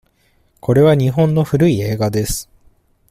[0.61, 2.49] これは日本の古い映画です。